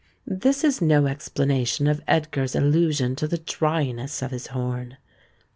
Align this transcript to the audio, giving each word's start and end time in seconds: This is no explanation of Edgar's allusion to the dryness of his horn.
This 0.25 0.63
is 0.63 0.81
no 0.81 1.05
explanation 1.05 1.85
of 1.85 2.01
Edgar's 2.07 2.55
allusion 2.55 3.15
to 3.17 3.27
the 3.27 3.37
dryness 3.37 4.23
of 4.23 4.31
his 4.31 4.47
horn. 4.47 4.97